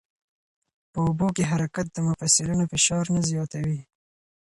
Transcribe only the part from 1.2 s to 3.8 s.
کې حرکت د مفصلونو فشار نه زیاتوي.